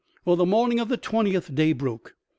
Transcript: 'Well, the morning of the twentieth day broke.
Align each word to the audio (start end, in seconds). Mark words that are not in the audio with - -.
'Well, 0.25 0.35
the 0.35 0.47
morning 0.47 0.79
of 0.79 0.89
the 0.89 0.97
twentieth 0.97 1.53
day 1.53 1.73
broke. 1.73 2.15